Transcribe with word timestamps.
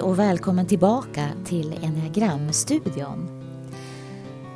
Hej 0.00 0.08
och 0.08 0.18
välkommen 0.18 0.66
tillbaka 0.66 1.28
till 1.44 1.78
Enneagramstudion. 1.82 3.28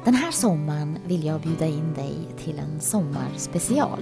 Den 0.04 0.14
här 0.14 0.30
sommaren 0.30 0.98
vill 1.06 1.24
jag 1.24 1.40
bjuda 1.40 1.66
in 1.66 1.94
dig 1.94 2.14
till 2.38 2.58
en 2.58 2.80
sommarspecial. 2.80 3.98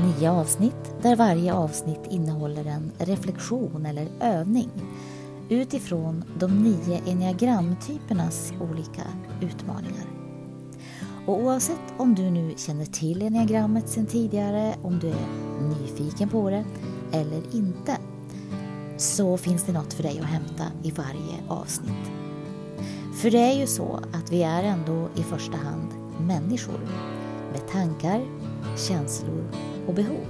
Nio 0.00 0.30
avsnitt 0.30 0.94
där 1.02 1.16
varje 1.16 1.54
avsnitt 1.54 2.00
innehåller 2.10 2.64
en 2.64 2.92
reflektion 2.98 3.86
eller 3.86 4.08
övning 4.20 4.70
utifrån 5.48 6.24
de 6.38 6.62
nio 6.62 7.00
enneagramtypernas 7.06 8.52
olika 8.60 9.02
utmaningar. 9.40 10.06
Och 11.26 11.42
oavsett 11.42 11.94
om 11.96 12.14
du 12.14 12.30
nu 12.30 12.54
känner 12.56 12.84
till 12.84 13.22
enneagrammet 13.22 13.88
sedan 13.88 14.06
tidigare, 14.06 14.74
om 14.82 14.98
du 14.98 15.08
är 15.08 15.26
nyfiken 15.68 16.28
på 16.28 16.50
det 16.50 16.64
eller 17.12 17.56
inte 17.56 17.96
så 18.98 19.36
finns 19.36 19.64
det 19.64 19.72
något 19.72 19.92
för 19.92 20.02
dig 20.02 20.20
att 20.20 20.26
hämta 20.26 20.64
i 20.82 20.90
varje 20.90 21.42
avsnitt. 21.48 22.10
För 23.14 23.30
det 23.30 23.38
är 23.38 23.52
ju 23.52 23.66
så 23.66 24.00
att 24.12 24.32
vi 24.32 24.42
är 24.42 24.62
ändå 24.62 25.08
i 25.16 25.22
första 25.22 25.56
hand 25.56 25.88
människor 26.20 26.80
med 27.52 27.68
tankar, 27.68 28.26
känslor 28.76 29.44
och 29.86 29.94
behov 29.94 30.26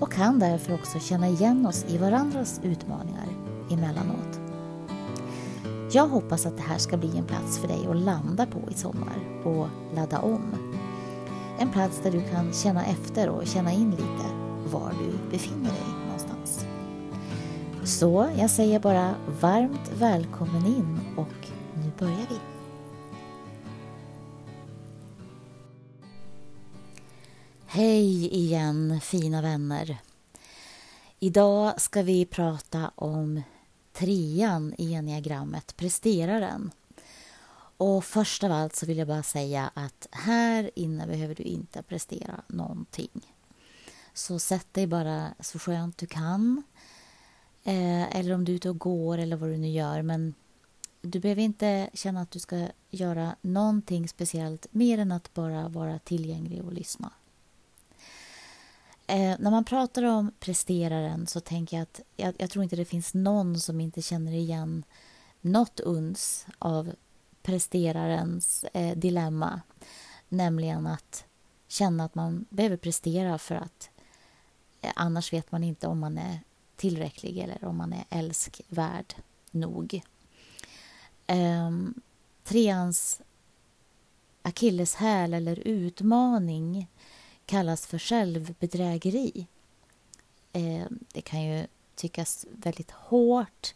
och 0.00 0.12
kan 0.12 0.38
därför 0.38 0.74
också 0.74 0.98
känna 0.98 1.28
igen 1.28 1.66
oss 1.66 1.84
i 1.88 1.98
varandras 1.98 2.60
utmaningar 2.62 3.26
emellanåt. 3.70 4.40
Jag 5.92 6.06
hoppas 6.06 6.46
att 6.46 6.56
det 6.56 6.62
här 6.62 6.78
ska 6.78 6.96
bli 6.96 7.18
en 7.18 7.24
plats 7.24 7.58
för 7.58 7.68
dig 7.68 7.86
att 7.90 7.96
landa 7.96 8.46
på 8.46 8.70
i 8.70 8.74
sommar 8.74 9.42
och 9.44 9.66
ladda 9.94 10.18
om. 10.18 10.54
En 11.58 11.68
plats 11.68 12.00
där 12.02 12.10
du 12.10 12.22
kan 12.22 12.52
känna 12.52 12.84
efter 12.84 13.28
och 13.28 13.46
känna 13.46 13.72
in 13.72 13.90
lite 13.90 14.26
var 14.72 14.92
du 14.98 15.30
befinner 15.30 15.70
dig. 15.70 15.99
Så 17.90 18.30
jag 18.38 18.50
säger 18.50 18.80
bara 18.80 19.14
varmt 19.40 19.90
välkommen 19.94 20.66
in 20.66 21.00
och 21.16 21.48
nu 21.74 21.92
börjar 21.98 22.26
vi. 22.28 22.38
Hej 27.66 28.34
igen 28.34 29.00
fina 29.00 29.42
vänner. 29.42 29.98
Idag 31.18 31.80
ska 31.80 32.02
vi 32.02 32.26
prata 32.26 32.90
om 32.94 33.42
trean 33.92 34.74
i 34.78 34.94
enneagrammet, 34.94 35.76
presteraren. 35.76 36.70
Och 37.76 38.04
först 38.04 38.44
av 38.44 38.52
allt 38.52 38.76
så 38.76 38.86
vill 38.86 38.98
jag 38.98 39.08
bara 39.08 39.22
säga 39.22 39.70
att 39.74 40.08
här 40.10 40.70
inne 40.74 41.06
behöver 41.06 41.34
du 41.34 41.42
inte 41.42 41.82
prestera 41.82 42.40
någonting. 42.46 43.34
Så 44.14 44.38
sätt 44.38 44.74
dig 44.74 44.86
bara 44.86 45.28
så 45.40 45.58
skönt 45.58 45.98
du 45.98 46.06
kan. 46.06 46.62
Eh, 47.64 48.16
eller 48.16 48.34
om 48.34 48.44
du 48.44 48.52
är 48.52 48.56
ute 48.56 48.70
och 48.70 48.78
går 48.78 49.18
eller 49.18 49.36
vad 49.36 49.50
du 49.50 49.56
nu 49.56 49.68
gör. 49.68 50.02
Men 50.02 50.34
du 51.02 51.20
behöver 51.20 51.42
inte 51.42 51.90
känna 51.94 52.20
att 52.20 52.30
du 52.30 52.38
ska 52.38 52.68
göra 52.90 53.36
någonting 53.40 54.08
speciellt 54.08 54.66
mer 54.70 54.98
än 54.98 55.12
att 55.12 55.34
bara 55.34 55.68
vara 55.68 55.98
tillgänglig 55.98 56.64
och 56.64 56.72
lyssna. 56.72 57.12
Eh, 59.06 59.36
när 59.38 59.50
man 59.50 59.64
pratar 59.64 60.02
om 60.02 60.32
presteraren 60.40 61.26
så 61.26 61.40
tänker 61.40 61.76
jag 61.76 61.82
att 61.82 62.00
jag, 62.16 62.34
jag, 62.38 62.50
tror 62.50 62.62
inte 62.62 62.76
det 62.76 62.84
finns 62.84 63.14
någon 63.14 63.60
som 63.60 63.80
inte 63.80 64.02
känner 64.02 64.32
igen 64.32 64.84
något 65.40 65.80
uns 65.80 66.46
av 66.58 66.92
presterarens 67.42 68.64
eh, 68.64 68.96
dilemma. 68.96 69.60
Nämligen 70.28 70.86
att 70.86 71.24
känna 71.68 72.04
att 72.04 72.14
man 72.14 72.46
behöver 72.50 72.76
prestera 72.76 73.38
för 73.38 73.54
att 73.54 73.90
eh, 74.80 74.92
annars 74.96 75.32
vet 75.32 75.52
man 75.52 75.64
inte 75.64 75.86
om 75.86 75.98
man 75.98 76.18
är 76.18 76.40
tillräcklig 76.80 77.38
eller 77.38 77.64
om 77.64 77.76
man 77.76 77.92
är 77.92 78.04
älskvärd 78.10 79.14
nog. 79.50 80.02
Ehm, 81.26 81.94
treans 82.44 83.20
akilleshäl 84.42 85.34
eller 85.34 85.58
utmaning 85.58 86.88
kallas 87.46 87.86
för 87.86 87.98
självbedrägeri. 87.98 89.46
Ehm, 90.52 90.98
det 91.12 91.20
kan 91.20 91.42
ju 91.42 91.66
tyckas 91.94 92.46
väldigt 92.50 92.90
hårt. 92.90 93.74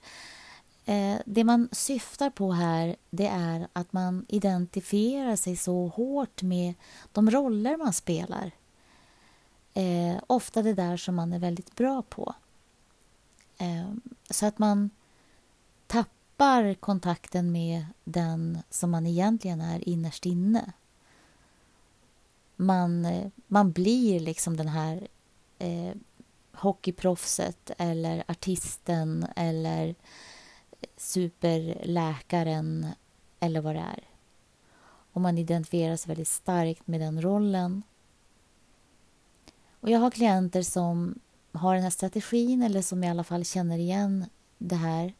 Ehm, 0.84 1.18
det 1.26 1.44
man 1.44 1.68
syftar 1.72 2.30
på 2.30 2.52
här 2.52 2.96
det 3.10 3.26
är 3.26 3.68
att 3.72 3.92
man 3.92 4.26
identifierar 4.28 5.36
sig 5.36 5.56
så 5.56 5.88
hårt 5.88 6.42
med 6.42 6.74
de 7.12 7.30
roller 7.30 7.76
man 7.76 7.92
spelar. 7.92 8.50
Eh, 9.74 10.16
ofta 10.26 10.62
det 10.62 10.74
där 10.74 10.96
som 10.96 11.14
man 11.14 11.32
är 11.32 11.38
väldigt 11.38 11.74
bra 11.74 12.02
på. 12.02 12.34
Ehm, 13.58 14.00
så 14.30 14.46
att 14.46 14.58
man 14.58 14.90
tappar 15.86 16.74
kontakten 16.74 17.52
med 17.52 17.86
den 18.04 18.58
som 18.70 18.90
man 18.90 19.06
egentligen 19.06 19.60
är 19.60 19.88
innerst 19.88 20.26
inne. 20.26 20.72
Man, 22.56 23.06
man 23.46 23.72
blir 23.72 24.20
liksom 24.20 24.56
den 24.56 24.68
här 24.68 25.08
eh, 25.58 25.94
hockeyproffset 26.52 27.70
eller 27.78 28.24
artisten 28.28 29.26
eller 29.36 29.94
superläkaren 30.96 32.86
eller 33.40 33.60
vad 33.60 33.74
det 33.74 33.80
är. 33.80 34.04
Och 35.12 35.20
man 35.20 35.38
identifierar 35.38 35.96
sig 35.96 36.08
väldigt 36.08 36.28
starkt 36.28 36.86
med 36.86 37.00
den 37.00 37.22
rollen. 37.22 37.82
Och 39.80 39.90
jag 39.90 39.98
har 39.98 40.10
klienter 40.10 40.62
som 40.62 41.18
har 41.54 41.74
den 41.74 41.82
här 41.82 41.90
strategin 41.90 42.62
eller 42.62 42.82
som 42.82 43.04
i 43.04 43.08
alla 43.08 43.24
fall 43.24 43.44
känner 43.44 43.78
igen 43.78 44.26
det 44.58 44.76
här 44.76 45.14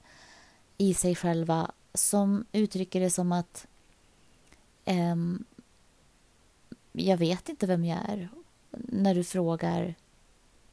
i 0.79 0.95
sig 0.95 1.15
själva 1.15 1.71
som 1.95 2.45
uttrycker 2.53 3.01
det 3.01 3.11
som 3.11 3.33
att 3.33 3.67
um, 4.85 5.45
jag 6.93 7.17
vet 7.17 7.49
inte 7.49 7.67
vem 7.67 7.85
jag 7.85 7.99
är 8.09 8.29
när 8.71 9.15
du 9.15 9.25
frågar 9.25 9.95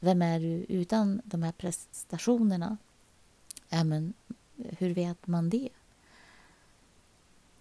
vem 0.00 0.22
är 0.22 0.40
du 0.40 0.64
utan 0.68 1.20
de 1.24 1.42
här 1.42 1.52
prestationerna? 1.52 2.76
Ja, 3.68 3.84
men 3.84 4.12
hur 4.56 4.94
vet 4.94 5.26
man 5.26 5.50
det? 5.50 5.68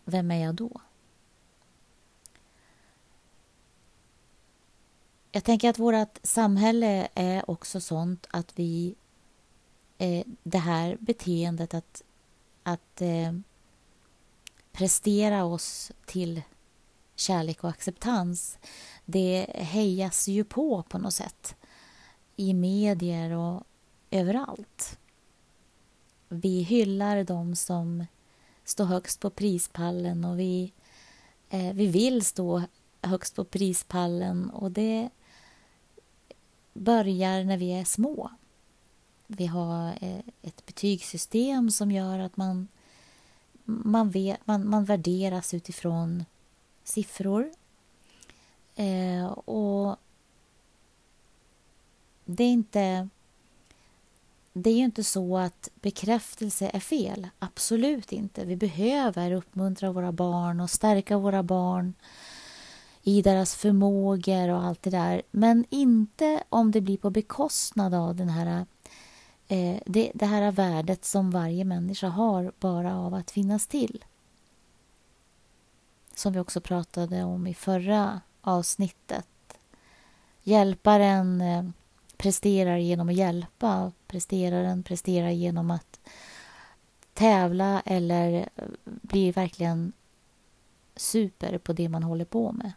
Vem 0.05 0.31
är 0.31 0.43
jag 0.43 0.55
då? 0.55 0.81
Jag 5.31 5.43
tänker 5.43 5.69
att 5.69 5.79
vårt 5.79 6.19
samhälle 6.23 7.07
är 7.13 7.49
också 7.49 7.81
sånt 7.81 8.27
att 8.31 8.59
vi... 8.59 8.95
Eh, 9.97 10.25
det 10.43 10.57
här 10.57 10.97
beteendet 10.99 11.73
att, 11.73 12.03
att 12.63 13.01
eh, 13.01 13.33
prestera 14.71 15.43
oss 15.43 15.91
till 16.05 16.41
kärlek 17.15 17.63
och 17.63 17.69
acceptans 17.69 18.57
det 19.05 19.45
hejas 19.53 20.27
ju 20.27 20.43
på 20.43 20.83
på 20.83 20.97
något 20.97 21.13
sätt 21.13 21.55
i 22.35 22.53
medier 22.53 23.31
och 23.31 23.63
överallt. 24.11 24.99
Vi 26.29 26.61
hyllar 26.61 27.23
dem 27.23 27.55
som 27.55 28.05
står 28.63 28.85
högst 28.85 29.19
på 29.19 29.29
prispallen 29.29 30.25
och 30.25 30.39
vi, 30.39 30.73
eh, 31.49 31.73
vi 31.73 31.87
vill 31.87 32.25
stå 32.25 32.63
högst 33.01 33.35
på 33.35 33.45
prispallen 33.45 34.49
och 34.49 34.71
det 34.71 35.09
börjar 36.73 37.43
när 37.43 37.57
vi 37.57 37.71
är 37.71 37.85
små. 37.85 38.31
Vi 39.27 39.45
har 39.45 39.87
eh, 40.01 40.19
ett 40.41 40.65
betygssystem 40.65 41.71
som 41.71 41.91
gör 41.91 42.19
att 42.19 42.37
man, 42.37 42.67
man, 43.65 44.09
vet, 44.09 44.47
man, 44.47 44.69
man 44.69 44.85
värderas 44.85 45.53
utifrån 45.53 46.25
siffror. 46.83 47.51
Eh, 48.75 49.25
och 49.25 49.95
det 52.25 52.43
är 52.43 52.51
inte... 52.51 53.09
Det 54.53 54.69
är 54.69 54.73
ju 54.73 54.83
inte 54.83 55.03
så 55.03 55.37
att 55.37 55.69
bekräftelse 55.75 56.71
är 56.73 56.79
fel. 56.79 57.27
Absolut 57.39 58.11
inte. 58.11 58.45
Vi 58.45 58.55
behöver 58.55 59.31
uppmuntra 59.31 59.91
våra 59.91 60.11
barn 60.11 60.59
och 60.59 60.69
stärka 60.69 61.17
våra 61.17 61.43
barn 61.43 61.93
i 63.03 63.21
deras 63.21 63.55
förmågor 63.55 64.49
och 64.49 64.63
allt 64.63 64.83
det 64.83 64.89
där. 64.89 65.21
Men 65.31 65.65
inte 65.69 66.43
om 66.49 66.71
det 66.71 66.81
blir 66.81 66.97
på 66.97 67.09
bekostnad 67.09 67.93
av 67.93 68.15
den 68.15 68.29
här, 68.29 68.65
eh, 69.47 69.77
det, 69.85 70.11
det 70.13 70.25
här 70.25 70.51
värdet 70.51 71.05
som 71.05 71.31
varje 71.31 71.63
människa 71.63 72.07
har 72.07 72.51
bara 72.59 72.97
av 72.97 73.13
att 73.13 73.31
finnas 73.31 73.67
till. 73.67 74.05
Som 76.15 76.33
vi 76.33 76.39
också 76.39 76.61
pratade 76.61 77.23
om 77.23 77.47
i 77.47 77.53
förra 77.53 78.21
avsnittet. 78.41 79.27
Hjälparen 80.43 81.41
eh, 81.41 81.63
presterar 82.17 82.77
genom 82.77 83.09
att 83.09 83.15
hjälpa. 83.15 83.91
Presteraren 84.07 84.83
presterar 84.83 85.29
genom 85.29 85.71
att 85.71 85.99
tävla 87.13 87.81
eller 87.85 88.49
eh, 88.55 88.65
blir 88.85 89.33
verkligen 89.33 89.93
super 90.95 91.57
på 91.57 91.73
det 91.73 91.89
man 91.89 92.03
håller 92.03 92.25
på 92.25 92.51
med. 92.51 92.71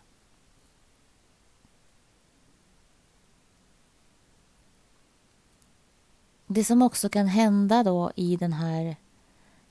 Det 6.55 6.65
som 6.65 6.83
också 6.83 7.09
kan 7.09 7.27
hända 7.27 7.83
då 7.83 8.13
i 8.17 8.37
den 8.37 8.53
här 8.53 8.97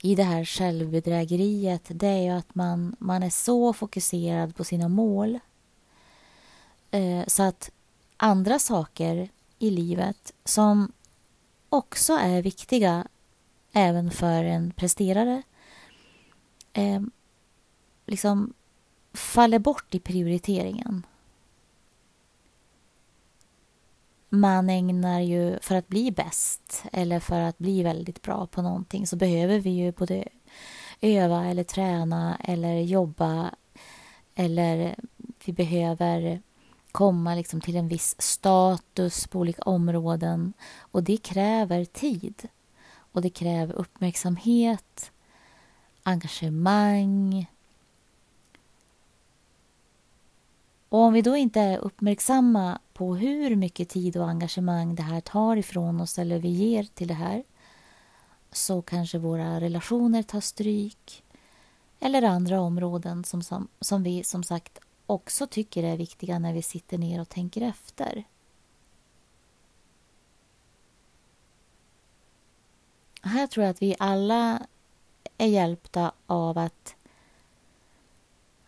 i 0.02 0.14
det 0.14 0.22
här 0.22 0.44
självbedrägeriet 0.44 1.82
det 1.88 2.06
är 2.06 2.22
ju 2.22 2.30
att 2.30 2.54
man, 2.54 2.96
man 2.98 3.22
är 3.22 3.30
så 3.30 3.72
fokuserad 3.72 4.56
på 4.56 4.64
sina 4.64 4.88
mål 4.88 5.38
eh, 6.90 7.26
så 7.26 7.42
att 7.42 7.70
andra 8.16 8.58
saker 8.58 9.28
i 9.58 9.70
livet 9.70 10.32
som 10.44 10.92
också 11.68 12.12
är 12.12 12.42
viktiga 12.42 13.06
även 13.72 14.10
för 14.10 14.44
en 14.44 14.70
presterare 14.70 15.42
eh, 16.72 17.02
liksom 18.06 18.54
faller 19.12 19.58
bort 19.58 19.94
i 19.94 20.00
prioriteringen. 20.00 21.06
Man 24.34 24.70
ägnar 24.70 25.20
ju, 25.20 25.58
för 25.58 25.74
att 25.74 25.88
bli 25.88 26.10
bäst 26.10 26.84
eller 26.92 27.20
för 27.20 27.40
att 27.40 27.58
bli 27.58 27.82
väldigt 27.82 28.22
bra 28.22 28.46
på 28.46 28.62
någonting 28.62 29.06
så 29.06 29.16
behöver 29.16 29.58
vi 29.58 29.70
ju 29.70 29.92
både 29.92 30.28
öva 31.00 31.44
eller 31.44 31.64
träna 31.64 32.38
eller 32.44 32.80
jobba 32.80 33.50
eller 34.34 34.96
vi 35.44 35.52
behöver 35.52 36.42
komma 36.92 37.34
liksom 37.34 37.60
till 37.60 37.76
en 37.76 37.88
viss 37.88 38.16
status 38.18 39.26
på 39.26 39.38
olika 39.38 39.62
områden 39.62 40.52
och 40.78 41.02
det 41.02 41.16
kräver 41.16 41.84
tid 41.84 42.48
och 43.12 43.22
det 43.22 43.30
kräver 43.30 43.74
uppmärksamhet, 43.74 45.12
engagemang. 46.02 47.46
Och 50.94 51.00
om 51.00 51.12
vi 51.12 51.22
då 51.22 51.36
inte 51.36 51.60
är 51.60 51.78
uppmärksamma 51.78 52.78
på 52.92 53.16
hur 53.16 53.56
mycket 53.56 53.88
tid 53.88 54.16
och 54.16 54.28
engagemang 54.28 54.94
det 54.94 55.02
här 55.02 55.20
tar 55.20 55.56
ifrån 55.56 56.00
oss 56.00 56.18
eller 56.18 56.38
vi 56.38 56.48
ger 56.48 56.84
till 56.84 57.08
det 57.08 57.14
här 57.14 57.44
så 58.52 58.82
kanske 58.82 59.18
våra 59.18 59.60
relationer 59.60 60.22
tar 60.22 60.40
stryk 60.40 61.24
eller 62.00 62.22
andra 62.22 62.60
områden 62.60 63.24
som, 63.24 63.42
som, 63.42 63.68
som 63.80 64.02
vi 64.02 64.24
som 64.24 64.44
sagt 64.44 64.78
också 65.06 65.46
tycker 65.46 65.82
är 65.82 65.96
viktiga 65.96 66.38
när 66.38 66.52
vi 66.52 66.62
sitter 66.62 66.98
ner 66.98 67.20
och 67.20 67.28
tänker 67.28 67.60
efter. 67.62 68.24
Här 73.22 73.46
tror 73.46 73.64
jag 73.64 73.70
att 73.70 73.82
vi 73.82 73.96
alla 73.98 74.66
är 75.38 75.48
hjälpta 75.48 76.12
av 76.26 76.58
att 76.58 76.96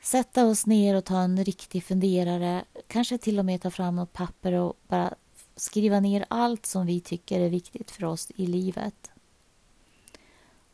sätta 0.06 0.46
oss 0.46 0.66
ner 0.66 0.94
och 0.94 1.04
ta 1.04 1.20
en 1.20 1.44
riktig 1.44 1.84
funderare. 1.84 2.64
Kanske 2.86 3.18
till 3.18 3.38
och 3.38 3.44
med 3.44 3.62
ta 3.62 3.70
fram 3.70 3.96
något 3.96 4.12
papper 4.12 4.52
och 4.52 4.74
bara 4.88 5.14
skriva 5.56 6.00
ner 6.00 6.24
allt 6.28 6.66
som 6.66 6.86
vi 6.86 7.00
tycker 7.00 7.40
är 7.40 7.48
viktigt 7.48 7.90
för 7.90 8.04
oss 8.04 8.30
i 8.36 8.46
livet. 8.46 9.10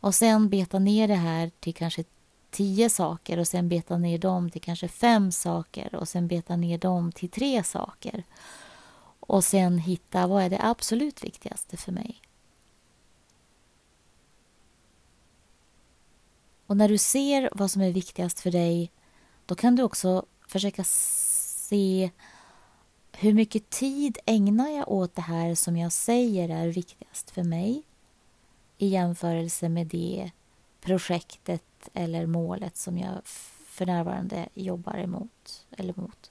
Och 0.00 0.14
sen 0.14 0.48
beta 0.48 0.78
ner 0.78 1.08
det 1.08 1.14
här 1.14 1.50
till 1.60 1.74
kanske 1.74 2.04
tio 2.50 2.90
saker 2.90 3.38
och 3.38 3.48
sen 3.48 3.68
beta 3.68 3.98
ner 3.98 4.18
dem 4.18 4.50
till 4.50 4.60
kanske 4.60 4.88
fem 4.88 5.32
saker 5.32 5.94
och 5.94 6.08
sen 6.08 6.28
beta 6.28 6.56
ner 6.56 6.78
dem 6.78 7.12
till 7.12 7.28
tre 7.28 7.64
saker. 7.64 8.24
Och 9.20 9.44
sen 9.44 9.78
hitta 9.78 10.26
vad 10.26 10.42
är 10.42 10.50
det 10.50 10.64
absolut 10.64 11.24
viktigaste 11.24 11.76
för 11.76 11.92
mig. 11.92 12.20
Och 16.66 16.76
när 16.76 16.88
du 16.88 16.98
ser 16.98 17.50
vad 17.52 17.70
som 17.70 17.82
är 17.82 17.92
viktigast 17.92 18.40
för 18.40 18.50
dig 18.50 18.90
då 19.52 19.56
kan 19.56 19.76
du 19.76 19.82
också 19.82 20.26
försöka 20.48 20.84
se 20.84 22.10
hur 23.12 23.34
mycket 23.34 23.70
tid 23.70 24.18
ägnar 24.26 24.68
jag 24.68 24.88
åt 24.88 25.14
det 25.14 25.22
här 25.22 25.54
som 25.54 25.76
jag 25.76 25.92
säger 25.92 26.48
är 26.48 26.68
viktigast 26.68 27.30
för 27.30 27.42
mig 27.42 27.82
i 28.78 28.86
jämförelse 28.86 29.68
med 29.68 29.86
det 29.86 30.30
projektet 30.80 31.88
eller 31.94 32.26
målet 32.26 32.76
som 32.76 32.98
jag 32.98 33.20
för 33.66 33.86
närvarande 33.86 34.48
jobbar 34.54 34.98
emot 34.98 35.66
eller 35.70 35.94
mot. 35.96 36.30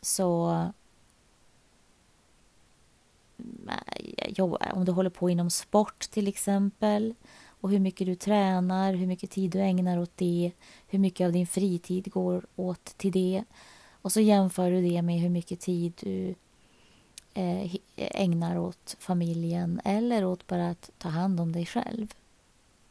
Så 0.00 0.48
mm, 3.38 3.70
om 4.72 4.84
du 4.84 4.92
håller 4.92 5.10
på 5.10 5.30
inom 5.30 5.50
sport 5.50 6.10
till 6.10 6.28
exempel 6.28 7.14
och 7.60 7.70
hur 7.70 7.78
mycket 7.78 8.06
du 8.06 8.14
tränar, 8.14 8.94
hur 8.94 9.06
mycket 9.06 9.30
tid 9.30 9.50
du 9.50 9.60
ägnar 9.60 9.98
åt 9.98 10.16
det, 10.16 10.52
hur 10.86 10.98
mycket 10.98 11.24
av 11.24 11.32
din 11.32 11.46
fritid 11.46 12.10
går 12.12 12.46
åt 12.56 12.84
till 12.84 13.12
det. 13.12 13.44
Och 14.02 14.12
så 14.12 14.20
jämför 14.20 14.70
du 14.70 14.82
det 14.82 15.02
med 15.02 15.20
hur 15.20 15.28
mycket 15.28 15.60
tid 15.60 15.92
du 16.00 16.34
eh, 17.34 17.74
ägnar 17.96 18.58
åt 18.58 18.96
familjen 18.98 19.80
eller 19.84 20.24
åt 20.24 20.46
bara 20.46 20.68
att 20.68 20.90
ta 20.98 21.08
hand 21.08 21.40
om 21.40 21.52
dig 21.52 21.66
själv 21.66 22.14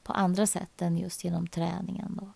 på 0.04 0.14
andra 0.14 0.48
sätt 0.48 0.82
än 0.82 0.98
just 0.98 1.24
genom 1.24 1.48
träningen. 1.48 2.20
Då. 2.22 2.28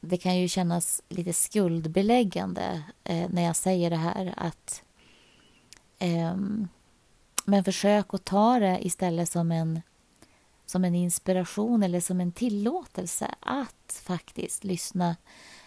Det 0.00 0.16
kan 0.16 0.38
ju 0.38 0.48
kännas 0.48 1.02
lite 1.08 1.32
skuldbeläggande 1.32 2.82
eh, 3.04 3.30
när 3.30 3.42
jag 3.42 3.56
säger 3.56 3.90
det 3.90 3.96
här 3.96 4.34
att 4.36 4.82
Ehm, 5.98 6.68
men 7.44 7.64
försök 7.64 8.14
att 8.14 8.24
ta 8.24 8.58
det 8.58 8.86
istället 8.86 9.28
som 9.28 9.52
en, 9.52 9.82
som 10.66 10.84
en 10.84 10.94
inspiration 10.94 11.82
eller 11.82 12.00
som 12.00 12.20
en 12.20 12.32
tillåtelse 12.32 13.34
att 13.40 14.02
faktiskt 14.04 14.64
lyssna 14.64 15.16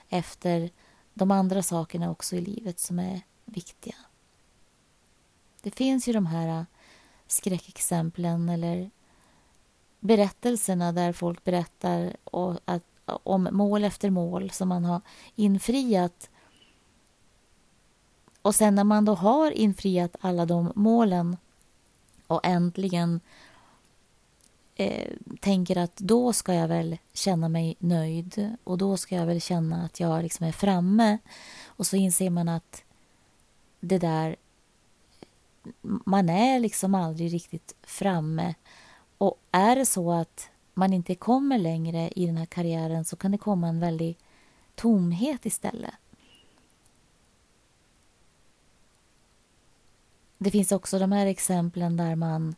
efter 0.10 0.70
de 1.14 1.32
andra 1.32 1.64
sakerna 1.64 2.12
också 2.12 2.36
i 2.36 2.42
livet 2.42 2.80
som 2.80 3.00
är 3.00 3.22
viktiga. 3.46 3.96
Det 5.62 5.72
finns 5.72 6.08
ju 6.08 6.14
de 6.14 6.26
här 6.26 6.66
skräckexemplen 7.28 8.50
eller 8.50 8.92
berättelserna 10.00 10.92
där 10.92 11.14
folk 11.14 11.44
berättar 11.44 12.16
om 13.06 13.50
mål 13.52 13.84
efter 13.84 14.10
mål 14.10 14.50
som 14.50 14.70
man 14.70 14.86
har 14.86 15.02
infriat. 15.36 16.30
Och 18.50 18.56
sen 18.56 18.76
när 18.76 18.84
man 18.84 19.06
då 19.06 19.14
har 19.14 19.52
infriat 19.52 20.16
alla 20.22 20.46
de 20.46 20.72
målen 20.76 21.38
och 22.28 22.46
äntligen 22.46 23.20
eh, 24.76 25.14
tänker 25.40 25.78
att 25.78 25.98
då 25.98 26.34
ska 26.34 26.54
jag 26.54 26.68
väl 26.68 26.98
känna 27.14 27.50
mig 27.50 27.76
nöjd 27.80 28.56
och 28.64 28.78
då 28.78 28.98
ska 28.98 29.16
jag 29.16 29.26
väl 29.26 29.42
känna 29.42 29.86
att 29.86 30.00
jag 30.00 30.24
liksom 30.24 30.46
är 30.48 30.52
framme. 30.52 31.18
Och 31.66 31.88
så 31.88 31.96
inser 31.96 32.30
man 32.30 32.50
att 32.50 32.84
det 33.80 33.98
där 33.98 34.36
man 35.82 36.30
är 36.30 36.60
liksom 36.60 36.96
aldrig 36.96 37.34
riktigt 37.34 37.76
framme. 37.84 38.56
Och 39.18 39.40
är 39.52 39.76
det 39.76 39.86
så 39.86 40.12
att 40.12 40.50
man 40.74 40.94
inte 40.94 41.16
kommer 41.16 41.58
längre 41.58 42.10
i 42.16 42.26
den 42.26 42.38
här 42.38 42.46
karriären 42.46 43.06
så 43.06 43.16
kan 43.16 43.32
det 43.32 43.38
komma 43.38 43.68
en 43.68 43.80
väldig 43.80 44.18
tomhet 44.76 45.46
istället. 45.46 45.94
Det 50.42 50.52
finns 50.52 50.72
också 50.72 51.00
de 51.00 51.12
här 51.12 51.26
exemplen 51.26 51.98
där 51.98 52.16
man 52.16 52.56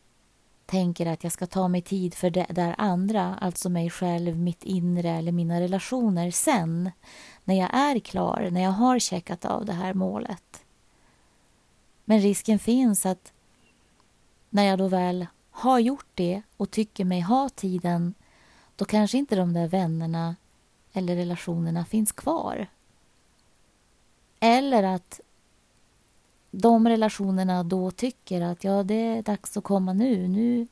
tänker 0.66 1.06
att 1.06 1.24
jag 1.24 1.32
ska 1.32 1.46
ta 1.46 1.68
mig 1.68 1.82
tid 1.82 2.14
för 2.14 2.30
det 2.30 2.46
där 2.50 2.74
andra, 2.78 3.34
alltså 3.34 3.68
mig 3.68 3.90
själv, 3.90 4.38
mitt 4.38 4.64
inre 4.64 5.10
eller 5.10 5.32
mina 5.32 5.60
relationer 5.60 6.30
sen, 6.30 6.90
när 7.44 7.54
jag 7.54 7.74
är 7.74 7.98
klar, 7.98 8.48
när 8.52 8.62
jag 8.62 8.70
har 8.70 8.98
checkat 8.98 9.44
av 9.44 9.64
det 9.64 9.72
här 9.72 9.94
målet. 9.94 10.64
Men 12.04 12.20
risken 12.20 12.58
finns 12.58 13.06
att 13.06 13.32
när 14.50 14.64
jag 14.64 14.78
då 14.78 14.88
väl 14.88 15.26
har 15.50 15.78
gjort 15.78 16.10
det 16.14 16.42
och 16.56 16.70
tycker 16.70 17.04
mig 17.04 17.20
ha 17.20 17.48
tiden 17.48 18.14
då 18.76 18.84
kanske 18.84 19.18
inte 19.18 19.36
de 19.36 19.52
där 19.52 19.68
vännerna 19.68 20.36
eller 20.92 21.16
relationerna 21.16 21.84
finns 21.84 22.12
kvar. 22.12 22.66
Eller 24.40 24.82
att 24.82 25.20
de 26.54 26.88
relationerna 26.88 27.62
då 27.62 27.90
tycker 27.90 28.40
att 28.40 28.64
ja, 28.64 28.82
det 28.82 28.94
är 28.94 29.22
dags 29.22 29.56
att 29.56 29.64
komma 29.64 29.92
nu. 29.92 30.28
Nu, 30.28 30.66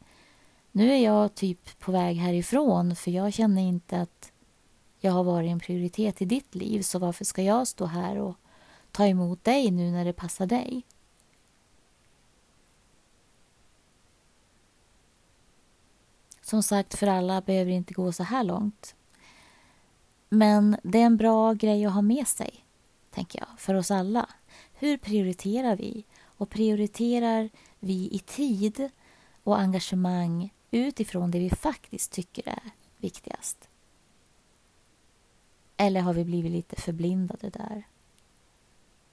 nu 0.73 0.93
är 0.93 1.05
jag 1.05 1.35
typ 1.35 1.79
på 1.79 1.93
väg 1.93 2.17
härifrån 2.17 2.97
för 2.97 3.11
jag 3.11 3.33
känner 3.33 3.63
inte 3.63 4.01
att 4.01 4.33
jag 4.99 5.13
har 5.13 5.25
varit 5.25 5.51
en 5.51 5.61
prioritet 5.61 6.23
i 6.23 6.25
ditt 6.25 6.55
liv 6.55 6.83
så 6.83 6.99
varför 6.99 7.25
ska 7.25 7.43
jag 7.43 7.69
stå 7.69 7.87
här 7.87 8.17
och 8.17 8.37
ta 8.93 9.07
emot 9.07 9.45
dig 9.45 9.71
nu 9.71 9.91
när 9.91 10.05
det 10.05 10.13
passar 10.13 10.47
dig? 10.47 10.87
Som 16.43 16.63
sagt, 16.63 16.99
för 16.99 17.07
alla 17.07 17.41
behöver 17.41 17.71
inte 17.71 17.95
gå 17.95 18.13
så 18.13 18.23
här 18.23 18.45
långt. 18.45 18.95
Men 20.29 20.77
det 20.83 21.01
är 21.01 21.07
en 21.07 21.17
bra 21.17 21.53
grej 21.53 21.87
att 21.87 21.93
ha 21.93 22.03
med 22.03 22.29
sig, 22.29 22.65
tänker 23.11 23.39
jag, 23.39 23.61
för 23.61 23.75
oss 23.75 23.91
alla. 23.91 24.29
Hur 24.81 24.97
prioriterar 24.97 25.77
vi? 25.77 26.05
Och 26.23 26.51
prioriterar 26.51 27.51
vi 27.81 28.09
i 28.13 28.19
tid 28.19 28.91
och 29.45 29.59
engagemang 29.59 30.55
utifrån 30.71 31.31
det 31.31 31.39
vi 31.39 31.51
faktiskt 31.51 32.13
tycker 32.13 32.49
är 32.49 32.71
viktigast? 32.99 33.69
Eller 35.77 36.01
har 36.01 36.15
vi 36.15 36.25
blivit 36.25 36.53
lite 36.53 36.77
förblindade 36.77 37.51
där? 37.51 37.87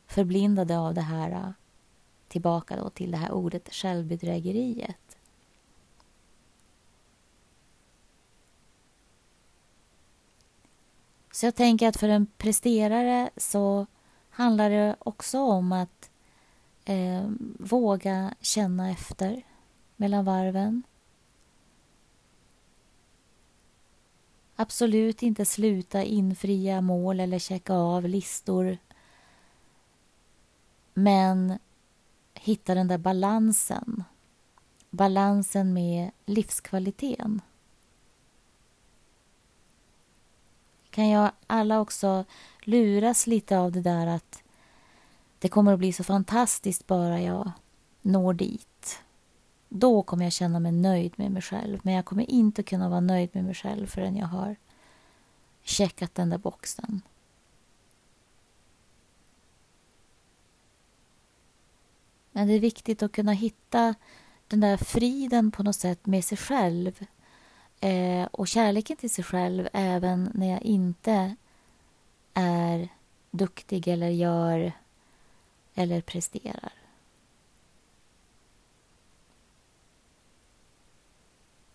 Förblindade 0.06 0.80
av 0.80 0.94
det 0.94 1.02
här 1.02 1.32
äh, 1.32 1.50
tillbaka 2.28 2.76
då 2.76 2.90
till 2.90 3.12
det 3.12 3.18
här 3.18 3.32
ordet 3.32 3.74
självbedrägeriet. 3.74 5.18
Så 11.32 11.46
jag 11.46 11.56
tänker 11.56 11.88
att 11.88 11.98
för 11.98 12.10
en 12.10 12.26
presterare 12.38 13.30
så 13.38 13.88
handlar 14.38 14.70
det 14.70 14.96
också 15.00 15.40
om 15.40 15.72
att 15.72 16.10
eh, 16.86 17.30
våga 17.60 18.34
känna 18.42 18.92
efter 18.92 19.44
mellan 19.96 20.26
varven. 20.26 20.84
Absolut 24.56 25.24
inte 25.24 25.46
sluta 25.46 26.04
infria 26.04 26.82
mål 26.82 27.20
eller 27.20 27.40
checka 27.40 27.74
av 27.74 28.04
listor. 28.08 28.78
Men 30.94 31.60
hitta 32.34 32.76
den 32.76 32.88
där 32.88 32.98
balansen. 32.98 34.04
Balansen 34.90 35.74
med 35.74 36.12
livskvaliteten. 36.26 37.42
Kan 40.98 41.10
jag 41.10 41.32
alla 41.48 41.80
också 41.80 42.26
luras 42.64 43.28
lite 43.28 43.58
av 43.58 43.72
det 43.72 43.82
där 43.82 44.08
att 44.08 44.44
det 45.40 45.50
kommer 45.50 45.74
att 45.74 45.80
bli 45.80 45.94
så 45.94 46.04
fantastiskt 46.04 46.88
bara 46.88 47.22
jag 47.22 47.52
når 48.02 48.34
dit. 48.34 49.00
Då 49.70 50.04
kommer 50.04 50.24
jag 50.24 50.34
känna 50.34 50.60
mig 50.60 50.72
nöjd 50.72 51.14
med 51.16 51.32
mig 51.32 51.42
själv. 51.42 51.80
Men 51.84 51.94
jag 51.94 52.06
kommer 52.06 52.32
inte 52.32 52.64
kunna 52.64 52.90
vara 52.90 53.00
nöjd 53.00 53.30
med 53.34 53.44
mig 53.44 53.54
själv 53.54 53.88
förrän 53.88 54.18
jag 54.18 54.28
har 54.28 54.56
checkat 55.64 56.16
den 56.16 56.30
där 56.30 56.38
boxen. 56.38 57.02
Men 62.32 62.48
det 62.48 62.54
är 62.54 62.60
viktigt 62.60 63.04
att 63.04 63.12
kunna 63.12 63.32
hitta 63.32 63.96
den 64.48 64.60
där 64.60 64.78
friden 64.78 65.52
på 65.52 65.64
något 65.64 65.76
sätt 65.76 66.06
med 66.06 66.26
sig 66.26 66.38
själv 66.38 67.06
eh, 67.80 68.26
och 68.32 68.48
kärleken 68.48 68.98
till 68.98 69.10
sig 69.10 69.24
själv 69.24 69.68
även 69.74 70.32
när 70.34 70.52
jag 70.52 70.62
inte 70.62 71.36
är 72.34 72.90
duktig 73.32 73.88
eller 73.88 74.10
gör 74.10 74.72
eller 75.76 76.02
presterar. 76.02 76.74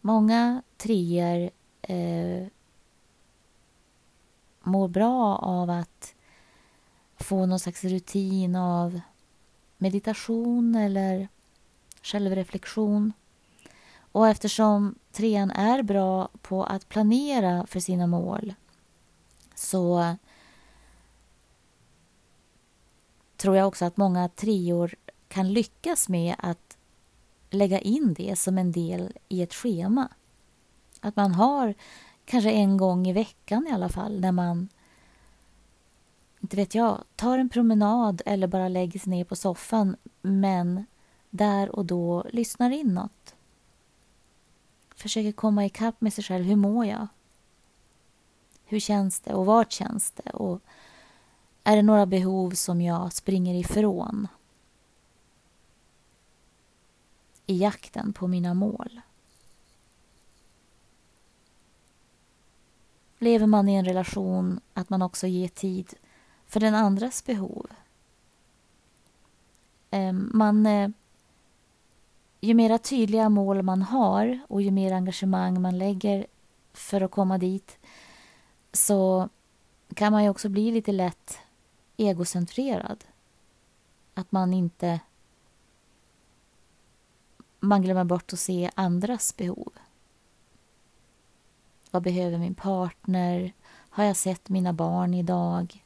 Många 0.00 0.62
treor 0.76 1.50
eh, 1.82 2.46
mår 4.60 4.88
bra 4.88 5.36
av 5.36 5.70
att 5.70 6.14
få 7.16 7.46
någon 7.46 7.60
slags 7.60 7.84
rutin 7.84 8.56
av 8.56 9.00
meditation 9.78 10.74
eller 10.74 11.28
självreflektion. 12.02 13.12
Och 14.12 14.28
eftersom 14.28 14.94
trean 15.12 15.50
är 15.50 15.82
bra 15.82 16.28
på 16.42 16.64
att 16.64 16.88
planera 16.88 17.66
för 17.66 17.80
sina 17.80 18.06
mål 18.06 18.54
så 19.54 20.16
tror 23.36 23.56
jag 23.56 23.68
också 23.68 23.84
att 23.84 23.96
många 23.96 24.28
treor 24.28 24.94
kan 25.28 25.52
lyckas 25.52 26.08
med 26.08 26.34
att 26.38 26.76
lägga 27.50 27.80
in 27.80 28.14
det 28.14 28.38
som 28.38 28.58
en 28.58 28.72
del 28.72 29.12
i 29.28 29.42
ett 29.42 29.54
schema. 29.54 30.08
Att 31.00 31.16
man 31.16 31.32
har 31.32 31.74
kanske 32.24 32.50
en 32.50 32.76
gång 32.76 33.06
i 33.06 33.12
veckan 33.12 33.66
i 33.70 33.72
alla 33.72 33.88
fall 33.88 34.20
när 34.20 34.32
man 34.32 34.68
inte 36.40 36.56
vet 36.56 36.74
jag, 36.74 37.04
tar 37.16 37.38
en 37.38 37.48
promenad 37.48 38.22
eller 38.26 38.46
bara 38.46 38.68
lägger 38.68 39.00
sig 39.00 39.10
ner 39.10 39.24
på 39.24 39.36
soffan 39.36 39.96
men 40.22 40.86
där 41.30 41.76
och 41.76 41.86
då 41.86 42.26
lyssnar 42.32 42.70
in 42.70 42.94
något. 42.94 43.34
Försöker 45.02 45.32
komma 45.32 45.64
ikapp 45.66 46.00
med 46.00 46.12
sig 46.12 46.24
själv. 46.24 46.44
Hur 46.44 46.56
mår 46.56 46.86
jag? 46.86 47.06
Hur 48.64 48.80
känns 48.80 49.20
det 49.20 49.34
och 49.34 49.46
vart 49.46 49.72
känns 49.72 50.10
det? 50.10 50.30
Och 50.30 50.60
är 51.64 51.76
det 51.76 51.82
några 51.82 52.06
behov 52.06 52.50
som 52.50 52.80
jag 52.80 53.12
springer 53.12 53.54
ifrån? 53.54 54.28
I 57.46 57.58
jakten 57.58 58.12
på 58.12 58.26
mina 58.26 58.54
mål. 58.54 59.00
Lever 63.18 63.46
man 63.46 63.68
i 63.68 63.74
en 63.74 63.84
relation 63.84 64.60
att 64.74 64.90
man 64.90 65.02
också 65.02 65.26
ger 65.26 65.48
tid 65.48 65.94
för 66.46 66.60
den 66.60 66.74
andras 66.74 67.24
behov. 67.24 67.66
Ehm, 69.90 70.30
man, 70.34 70.66
eh, 70.66 70.90
ju 72.42 72.54
mera 72.54 72.78
tydliga 72.78 73.28
mål 73.28 73.62
man 73.62 73.82
har 73.82 74.38
och 74.48 74.62
ju 74.62 74.70
mer 74.70 74.92
engagemang 74.92 75.62
man 75.62 75.78
lägger 75.78 76.26
för 76.72 77.00
att 77.00 77.10
komma 77.10 77.38
dit 77.38 77.78
så 78.72 79.28
kan 79.94 80.12
man 80.12 80.22
ju 80.22 80.28
också 80.28 80.48
bli 80.48 80.70
lite 80.70 80.92
lätt 80.92 81.38
egocentrerad. 81.96 83.04
Att 84.14 84.32
man 84.32 84.54
inte... 84.54 85.00
Man 87.60 87.82
glömmer 87.82 88.04
bort 88.04 88.32
att 88.32 88.38
se 88.38 88.70
andras 88.74 89.36
behov. 89.36 89.72
Vad 91.90 92.02
behöver 92.02 92.38
min 92.38 92.54
partner? 92.54 93.52
Har 93.90 94.04
jag 94.04 94.16
sett 94.16 94.48
mina 94.48 94.72
barn 94.72 95.14
idag? 95.14 95.84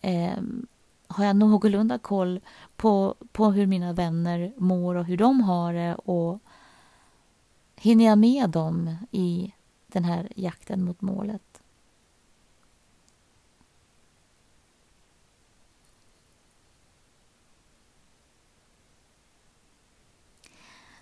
Ehm, 0.00 0.66
har 1.08 1.24
jag 1.24 1.36
någorlunda 1.36 1.98
koll 1.98 2.40
på, 2.76 3.14
på 3.32 3.50
hur 3.50 3.66
mina 3.66 3.92
vänner 3.92 4.52
mår 4.56 4.94
och 4.94 5.04
hur 5.04 5.16
de 5.16 5.40
har 5.40 5.72
det? 5.72 5.94
Och 5.94 6.38
hinner 7.76 8.04
jag 8.04 8.18
med 8.18 8.50
dem 8.50 8.96
i 9.10 9.52
den 9.86 10.04
här 10.04 10.32
jakten 10.34 10.84
mot 10.84 11.00
målet? 11.00 11.62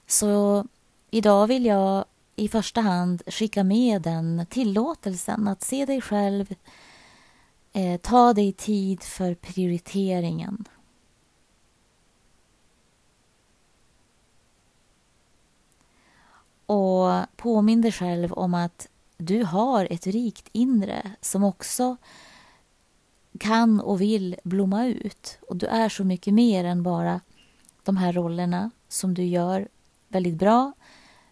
Så 0.06 0.64
idag 1.10 1.46
vill 1.46 1.66
jag 1.66 2.04
i 2.36 2.48
första 2.48 2.80
hand 2.80 3.22
skicka 3.26 3.64
med 3.64 4.02
den 4.02 4.46
tillåtelsen 4.50 5.48
att 5.48 5.62
se 5.62 5.86
dig 5.86 6.00
själv, 6.00 6.54
eh, 7.74 8.00
ta 8.00 8.32
dig 8.32 8.52
tid 8.52 9.02
för 9.02 9.34
prioriteringen. 9.34 10.64
Och 16.66 17.08
påminn 17.36 17.80
dig 17.80 17.92
själv 17.92 18.32
om 18.32 18.54
att 18.54 18.88
du 19.16 19.44
har 19.44 19.88
ett 19.90 20.06
rikt 20.06 20.48
inre 20.52 21.10
som 21.20 21.44
också 21.44 21.96
kan 23.38 23.80
och 23.80 24.00
vill 24.00 24.36
blomma 24.44 24.86
ut. 24.86 25.38
Och 25.48 25.56
du 25.56 25.66
är 25.66 25.88
så 25.88 26.04
mycket 26.04 26.34
mer 26.34 26.64
än 26.64 26.82
bara 26.82 27.20
de 27.82 27.96
här 27.96 28.12
rollerna 28.12 28.70
som 28.88 29.14
du 29.14 29.24
gör 29.24 29.68
väldigt 30.08 30.34
bra. 30.34 30.72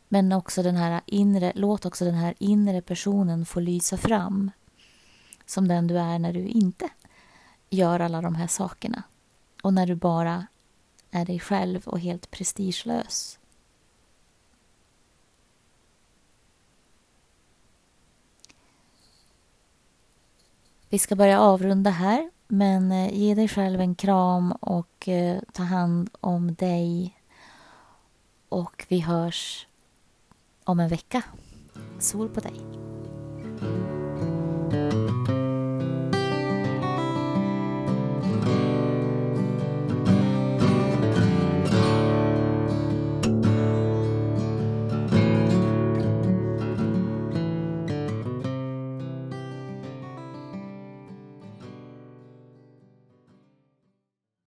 Men 0.08 0.32
också 0.32 0.62
den 0.62 0.76
här 0.76 1.00
inre, 1.06 1.52
låt 1.54 1.86
också 1.86 2.04
den 2.04 2.14
här 2.14 2.34
inre 2.38 2.82
personen 2.82 3.46
få 3.46 3.60
lysa 3.60 3.96
fram. 3.96 4.50
Som 5.46 5.68
den 5.68 5.86
du 5.86 5.98
är 5.98 6.18
när 6.18 6.32
du 6.32 6.46
inte 6.46 6.88
gör 7.70 8.00
alla 8.00 8.20
de 8.20 8.34
här 8.34 8.46
sakerna. 8.46 9.02
Och 9.62 9.74
när 9.74 9.86
du 9.86 9.94
bara 9.94 10.46
är 11.10 11.24
dig 11.24 11.40
själv 11.40 11.88
och 11.88 12.00
helt 12.00 12.30
prestigelös. 12.30 13.38
Vi 20.88 20.98
ska 20.98 21.16
börja 21.16 21.40
avrunda 21.40 21.90
här, 21.90 22.30
men 22.48 22.92
eh, 22.92 23.14
ge 23.14 23.34
dig 23.34 23.48
själv 23.48 23.80
en 23.80 23.94
kram 23.94 24.52
och 24.52 25.08
eh, 25.08 25.40
ta 25.52 25.62
hand 25.62 26.10
om 26.20 26.54
dig 26.54 27.16
och 28.48 28.86
vi 28.88 29.00
hörs 29.00 29.66
om 30.64 30.80
en 30.80 30.88
vecka. 30.88 31.22
Sol 31.98 32.28
på 32.28 32.40
dig. 32.40 32.91